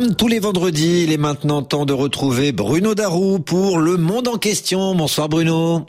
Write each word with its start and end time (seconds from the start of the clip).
Comme 0.00 0.14
tous 0.14 0.28
les 0.28 0.38
vendredis, 0.38 1.02
il 1.02 1.12
est 1.12 1.18
maintenant 1.18 1.60
temps 1.60 1.84
de 1.84 1.92
retrouver 1.92 2.52
Bruno 2.52 2.94
Darou 2.94 3.38
pour 3.38 3.76
Le 3.76 3.98
Monde 3.98 4.28
en 4.28 4.38
question. 4.38 4.94
Bonsoir 4.94 5.28
Bruno. 5.28 5.84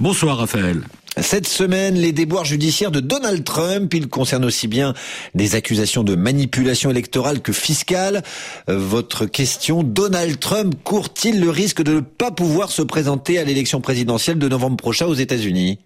Bonsoir 0.00 0.38
Raphaël. 0.38 0.80
Cette 1.16 1.46
semaine, 1.46 1.94
les 1.94 2.10
déboires 2.10 2.44
judiciaires 2.44 2.90
de 2.90 2.98
Donald 2.98 3.44
Trump, 3.44 3.94
ils 3.94 4.08
concernent 4.08 4.46
aussi 4.46 4.66
bien 4.66 4.94
des 5.36 5.54
accusations 5.54 6.02
de 6.02 6.16
manipulation 6.16 6.90
électorale 6.90 7.40
que 7.40 7.52
fiscale. 7.52 8.24
Votre 8.66 9.26
question, 9.26 9.84
Donald 9.84 10.40
Trump 10.40 10.74
court-il 10.82 11.40
le 11.40 11.50
risque 11.50 11.84
de 11.84 11.92
ne 11.92 12.00
pas 12.00 12.32
pouvoir 12.32 12.72
se 12.72 12.82
présenter 12.82 13.38
à 13.38 13.44
l'élection 13.44 13.80
présidentielle 13.80 14.40
de 14.40 14.48
novembre 14.48 14.76
prochain 14.76 15.06
aux 15.06 15.14
États-Unis? 15.14 15.78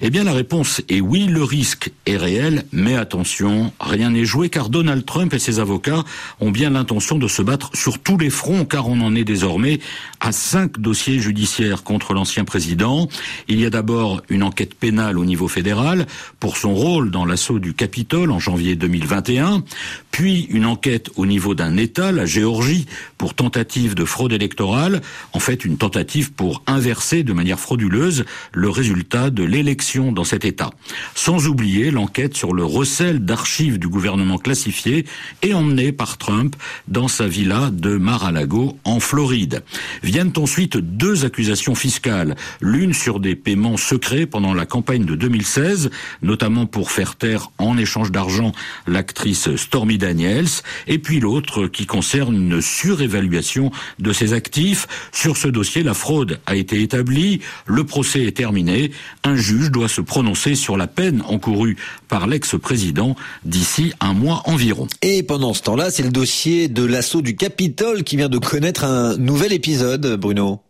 Eh 0.00 0.10
bien, 0.10 0.24
la 0.24 0.32
réponse 0.32 0.82
est 0.88 1.00
oui, 1.00 1.26
le 1.26 1.42
risque 1.44 1.90
est 2.06 2.16
réel, 2.16 2.64
mais 2.72 2.96
attention, 2.96 3.72
rien 3.80 4.10
n'est 4.10 4.24
joué 4.24 4.48
car 4.48 4.68
Donald 4.68 5.04
Trump 5.04 5.32
et 5.34 5.38
ses 5.38 5.60
avocats 5.60 6.02
ont 6.40 6.50
bien 6.50 6.70
l'intention 6.70 7.16
de 7.16 7.28
se 7.28 7.42
battre 7.42 7.70
sur 7.74 7.98
tous 8.00 8.18
les 8.18 8.30
fronts 8.30 8.64
car 8.64 8.88
on 8.88 9.00
en 9.00 9.14
est 9.14 9.24
désormais 9.24 9.80
à 10.20 10.32
cinq 10.32 10.80
dossiers 10.80 11.20
judiciaires 11.20 11.84
contre 11.84 12.12
l'ancien 12.12 12.44
président. 12.44 13.08
Il 13.48 13.60
y 13.60 13.66
a 13.66 13.70
d'abord 13.70 14.20
une 14.28 14.42
enquête 14.42 14.74
pénale 14.74 15.18
au 15.18 15.24
niveau 15.24 15.48
fédéral 15.48 16.06
pour 16.40 16.56
son 16.56 16.74
rôle 16.74 17.10
dans 17.10 17.24
l'assaut 17.24 17.58
du 17.58 17.74
Capitole 17.74 18.30
en 18.30 18.38
janvier 18.38 18.74
2021, 18.74 19.62
puis 20.10 20.46
une 20.50 20.66
enquête 20.66 21.10
au 21.16 21.26
niveau 21.26 21.54
d'un 21.54 21.76
État, 21.76 22.10
la 22.10 22.26
Géorgie, 22.26 22.86
pour 23.16 23.34
tentative 23.34 23.94
de 23.94 24.04
fraude 24.04 24.32
électorale, 24.32 25.02
en 25.32 25.40
fait 25.40 25.64
une 25.64 25.76
tentative 25.76 26.32
pour 26.32 26.62
inverser 26.66 27.22
de 27.22 27.32
manière 27.32 27.60
frauduleuse 27.60 28.24
le 28.52 28.68
résultat 28.68 29.30
de 29.30 29.44
l'élection 29.44 29.83
dans 29.84 30.24
cet 30.24 30.44
État. 30.44 30.70
Sans 31.14 31.46
oublier 31.46 31.90
l'enquête 31.90 32.36
sur 32.36 32.54
le 32.54 32.64
recel 32.64 33.20
d'archives 33.20 33.78
du 33.78 33.88
gouvernement 33.88 34.38
classifié 34.38 35.04
et 35.42 35.52
emmené 35.52 35.92
par 35.92 36.16
Trump 36.16 36.56
dans 36.88 37.08
sa 37.08 37.28
villa 37.28 37.70
de 37.70 37.96
Mar-a-Lago 37.96 38.78
en 38.84 38.98
Floride. 38.98 39.62
Viennent 40.02 40.32
ensuite 40.36 40.78
deux 40.78 41.26
accusations 41.26 41.74
fiscales, 41.74 42.34
l'une 42.60 42.94
sur 42.94 43.20
des 43.20 43.36
paiements 43.36 43.76
secrets 43.76 44.26
pendant 44.26 44.54
la 44.54 44.64
campagne 44.64 45.04
de 45.04 45.14
2016, 45.14 45.90
notamment 46.22 46.64
pour 46.64 46.90
faire 46.90 47.16
taire 47.16 47.50
en 47.58 47.76
échange 47.76 48.10
d'argent 48.10 48.52
l'actrice 48.86 49.54
Stormy 49.56 49.98
Daniels, 49.98 50.48
et 50.86 50.98
puis 50.98 51.20
l'autre 51.20 51.66
qui 51.66 51.84
concerne 51.84 52.34
une 52.34 52.62
surévaluation 52.62 53.70
de 53.98 54.12
ses 54.12 54.32
actifs. 54.32 54.86
Sur 55.12 55.36
ce 55.36 55.48
dossier, 55.48 55.82
la 55.82 55.94
fraude 55.94 56.40
a 56.46 56.56
été 56.56 56.80
établie, 56.80 57.40
le 57.66 57.84
procès 57.84 58.24
est 58.24 58.36
terminé, 58.36 58.92
un 59.24 59.36
juge 59.36 59.70
doit 59.74 59.88
se 59.88 60.00
prononcer 60.00 60.54
sur 60.54 60.78
la 60.78 60.86
peine 60.86 61.22
encourue 61.28 61.76
par 62.08 62.26
l'ex-président 62.26 63.16
d'ici 63.44 63.92
un 64.00 64.14
mois 64.14 64.42
environ. 64.46 64.86
Et 65.02 65.22
pendant 65.22 65.52
ce 65.52 65.62
temps-là, 65.62 65.90
c'est 65.90 66.02
le 66.02 66.10
dossier 66.10 66.68
de 66.68 66.84
l'assaut 66.84 67.20
du 67.20 67.36
Capitole 67.36 68.04
qui 68.04 68.16
vient 68.16 68.30
de 68.30 68.38
connaître 68.38 68.84
un 68.84 69.16
nouvel 69.18 69.52
épisode, 69.52 70.16
Bruno. 70.16 70.60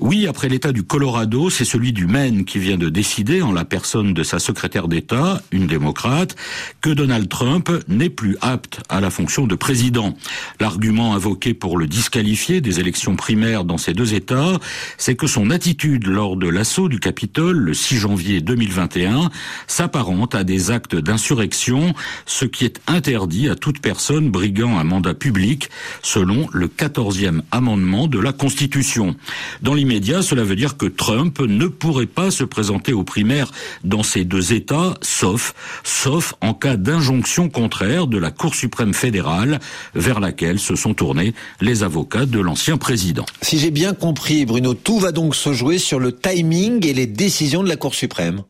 Oui, 0.00 0.26
après 0.26 0.48
l'État 0.48 0.72
du 0.72 0.82
Colorado, 0.82 1.50
c'est 1.50 1.64
celui 1.64 1.92
du 1.92 2.06
Maine 2.06 2.44
qui 2.44 2.58
vient 2.58 2.76
de 2.76 2.88
décider, 2.88 3.42
en 3.42 3.52
la 3.52 3.64
personne 3.64 4.12
de 4.12 4.22
sa 4.24 4.40
secrétaire 4.40 4.88
d'État, 4.88 5.40
une 5.52 5.68
démocrate, 5.68 6.34
que 6.80 6.90
Donald 6.90 7.28
Trump 7.28 7.70
n'est 7.86 8.10
plus 8.10 8.36
apte 8.40 8.80
à 8.88 9.00
la 9.00 9.10
fonction 9.10 9.46
de 9.46 9.54
président. 9.54 10.16
L'argument 10.58 11.14
invoqué 11.14 11.54
pour 11.54 11.78
le 11.78 11.86
disqualifier 11.86 12.60
des 12.60 12.80
élections 12.80 13.14
primaires 13.14 13.64
dans 13.64 13.78
ces 13.78 13.92
deux 13.92 14.14
États, 14.14 14.58
c'est 14.98 15.14
que 15.14 15.28
son 15.28 15.50
attitude 15.50 16.08
lors 16.08 16.36
de 16.36 16.48
l'assaut 16.48 16.88
du 16.88 16.98
Capitole 16.98 17.56
le 17.56 17.74
6 17.74 17.96
janvier 17.96 18.40
2021 18.40 19.30
s'apparente 19.68 20.34
à 20.34 20.42
des 20.42 20.72
actes 20.72 20.96
d'insurrection, 20.96 21.94
ce 22.26 22.46
qui 22.46 22.64
est 22.64 22.80
interdit 22.88 23.48
à 23.48 23.54
toute 23.54 23.80
personne 23.80 24.30
briguant 24.30 24.76
un 24.76 24.84
mandat 24.84 25.14
public, 25.14 25.70
selon 26.02 26.48
le 26.52 26.66
14e 26.66 27.42
amendement 27.52 28.08
de 28.08 28.18
la 28.18 28.32
Constitution. 28.32 29.14
Dans 29.62 29.74
l'immédiat, 29.84 30.22
cela 30.22 30.44
veut 30.44 30.56
dire 30.56 30.78
que 30.78 30.86
Trump 30.86 31.40
ne 31.40 31.66
pourrait 31.66 32.06
pas 32.06 32.30
se 32.30 32.42
présenter 32.42 32.94
aux 32.94 33.04
primaires 33.04 33.52
dans 33.84 34.02
ces 34.02 34.24
deux 34.24 34.54
États, 34.54 34.94
sauf, 35.02 35.54
sauf 35.84 36.32
en 36.40 36.54
cas 36.54 36.78
d'injonction 36.78 37.50
contraire 37.50 38.06
de 38.06 38.16
la 38.16 38.30
Cour 38.30 38.54
suprême 38.54 38.94
fédérale 38.94 39.60
vers 39.94 40.20
laquelle 40.20 40.58
se 40.58 40.74
sont 40.74 40.94
tournés 40.94 41.34
les 41.60 41.82
avocats 41.82 42.24
de 42.24 42.40
l'ancien 42.40 42.78
président. 42.78 43.26
Si 43.42 43.58
j'ai 43.58 43.70
bien 43.70 43.92
compris, 43.92 44.46
Bruno, 44.46 44.72
tout 44.72 44.98
va 44.98 45.12
donc 45.12 45.36
se 45.36 45.52
jouer 45.52 45.76
sur 45.76 46.00
le 46.00 46.12
timing 46.12 46.86
et 46.86 46.94
les 46.94 47.06
décisions 47.06 47.62
de 47.62 47.68
la 47.68 47.76
Cour 47.76 47.94
suprême. 47.94 48.42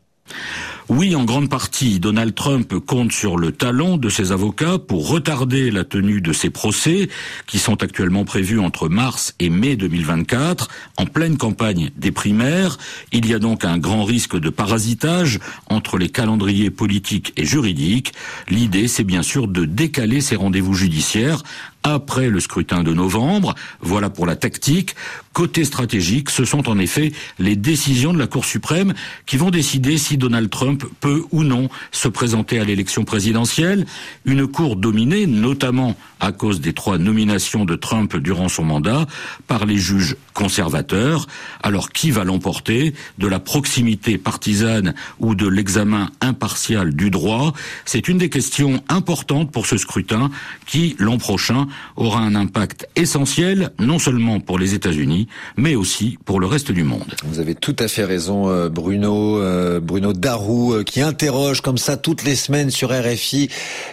Oui, 0.87 1.15
en 1.15 1.23
grande 1.23 1.49
partie, 1.49 1.99
Donald 1.99 2.35
Trump 2.35 2.75
compte 2.85 3.11
sur 3.11 3.37
le 3.37 3.51
talent 3.51 3.97
de 3.97 4.07
ses 4.07 4.31
avocats 4.31 4.77
pour 4.77 5.09
retarder 5.09 5.71
la 5.71 5.83
tenue 5.83 6.21
de 6.21 6.31
ses 6.31 6.51
procès, 6.51 7.09
qui 7.47 7.57
sont 7.57 7.81
actuellement 7.81 8.23
prévus 8.23 8.59
entre 8.59 8.87
mars 8.87 9.33
et 9.39 9.49
mai 9.49 9.77
2024, 9.77 10.69
en 10.97 11.07
pleine 11.07 11.37
campagne 11.37 11.89
des 11.97 12.11
primaires. 12.11 12.77
Il 13.11 13.27
y 13.27 13.33
a 13.33 13.39
donc 13.39 13.65
un 13.65 13.79
grand 13.79 14.03
risque 14.03 14.39
de 14.39 14.51
parasitage 14.51 15.39
entre 15.71 15.97
les 15.97 16.09
calendriers 16.09 16.69
politiques 16.69 17.33
et 17.35 17.45
juridiques. 17.45 18.13
L'idée, 18.47 18.87
c'est 18.87 19.03
bien 19.03 19.23
sûr 19.23 19.47
de 19.47 19.65
décaler 19.65 20.21
ces 20.21 20.35
rendez-vous 20.35 20.75
judiciaires 20.75 21.41
après 21.85 22.29
le 22.29 22.39
scrutin 22.39 22.83
de 22.83 22.93
novembre. 22.93 23.53
Voilà 23.79 24.09
pour 24.09 24.25
la 24.25 24.35
tactique. 24.35 24.95
Côté 25.33 25.65
stratégique, 25.65 26.29
ce 26.29 26.45
sont 26.45 26.67
en 26.67 26.79
effet 26.79 27.11
les 27.39 27.55
décisions 27.55 28.13
de 28.13 28.17
la 28.19 28.25
Cour 28.25 28.43
suprême 28.45 28.93
qui 29.25 29.37
vont 29.37 29.51
décider 29.51 29.97
si 29.97 30.17
Donald 30.17 30.49
Trump 30.49 30.83
peut 30.99 31.23
ou 31.31 31.43
non 31.43 31.69
se 31.91 32.07
présenter 32.07 32.59
à 32.59 32.63
l'élection 32.63 33.03
présidentielle. 33.03 33.85
Une 34.25 34.47
Cour 34.47 34.77
dominée, 34.77 35.27
notamment 35.27 35.95
à 36.19 36.31
cause 36.31 36.59
des 36.59 36.73
trois 36.73 36.97
nominations 36.97 37.65
de 37.65 37.75
Trump 37.75 38.15
durant 38.17 38.49
son 38.49 38.63
mandat, 38.63 39.05
par 39.47 39.65
les 39.65 39.77
juges 39.77 40.15
conservateurs. 40.33 41.27
Alors 41.61 41.91
qui 41.91 42.09
va 42.11 42.23
l'emporter? 42.23 42.93
De 43.19 43.27
la 43.27 43.39
proximité 43.39 44.17
partisane 44.17 44.95
ou 45.19 45.35
de 45.35 45.47
l'examen 45.47 46.09
impartial 46.19 46.95
du 46.95 47.11
droit? 47.11 47.53
C'est 47.83 48.07
une 48.07 48.17
des 48.17 48.29
questions 48.29 48.83
importantes 48.89 49.51
pour 49.51 49.67
ce 49.67 49.77
scrutin 49.77 50.31
qui, 50.65 50.95
l'an 50.97 51.17
prochain, 51.17 51.67
aura 51.97 52.19
un 52.19 52.35
impact 52.35 52.87
essentiel, 52.95 53.71
non 53.79 53.99
seulement 53.99 54.39
pour 54.39 54.59
les 54.59 54.73
États-Unis, 54.73 55.27
mais 55.57 55.75
aussi 55.75 56.17
pour 56.25 56.39
le 56.39 56.47
reste 56.47 56.71
du 56.71 56.83
monde. 56.83 57.15
Vous 57.25 57.39
avez 57.39 57.55
tout 57.55 57.75
à 57.79 57.87
fait 57.87 58.03
raison, 58.03 58.49
euh, 58.49 58.69
Bruno. 58.69 59.41
Euh, 59.41 59.79
Bruno 59.79 60.13
Darou, 60.13 60.73
euh, 60.73 60.83
qui 60.83 61.01
interroge 61.01 61.61
comme 61.61 61.77
ça 61.77 61.97
toutes 61.97 62.23
les 62.23 62.35
semaines 62.35 62.69
sur 62.69 62.89
RFI 62.91 63.49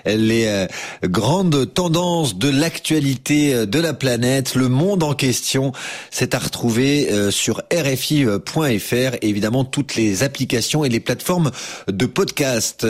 les 0.07 0.67
grandes 1.05 1.73
tendances 1.73 2.37
de 2.37 2.49
l'actualité 2.49 3.67
de 3.67 3.79
la 3.79 3.93
planète, 3.95 4.55
le 4.55 4.69
monde 4.69 5.03
en 5.03 5.15
question. 5.15 5.73
C'est 6.11 6.35
à 6.35 6.39
retrouver 6.39 7.09
sur 7.31 7.63
RFI.fr 7.73 9.17
évidemment 9.23 9.65
toutes 9.65 9.95
les 9.95 10.23
applications 10.23 10.85
et 10.85 10.89
les 10.89 11.01
plateformes 11.01 11.51
de 11.89 12.07
podcast. 12.07 12.85